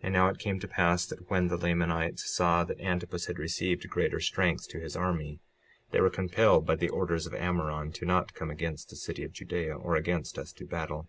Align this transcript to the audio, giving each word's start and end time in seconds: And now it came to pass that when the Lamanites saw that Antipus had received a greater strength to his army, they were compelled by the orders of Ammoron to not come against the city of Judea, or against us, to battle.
And 0.02 0.12
now 0.12 0.28
it 0.28 0.38
came 0.38 0.60
to 0.60 0.68
pass 0.68 1.06
that 1.06 1.30
when 1.30 1.48
the 1.48 1.56
Lamanites 1.56 2.30
saw 2.30 2.64
that 2.64 2.78
Antipus 2.80 3.28
had 3.28 3.38
received 3.38 3.82
a 3.82 3.88
greater 3.88 4.20
strength 4.20 4.68
to 4.68 4.78
his 4.78 4.94
army, 4.94 5.40
they 5.90 6.02
were 6.02 6.10
compelled 6.10 6.66
by 6.66 6.74
the 6.74 6.90
orders 6.90 7.26
of 7.26 7.32
Ammoron 7.32 7.90
to 7.94 8.04
not 8.04 8.34
come 8.34 8.50
against 8.50 8.90
the 8.90 8.96
city 8.96 9.24
of 9.24 9.32
Judea, 9.32 9.74
or 9.74 9.96
against 9.96 10.36
us, 10.36 10.52
to 10.52 10.66
battle. 10.66 11.08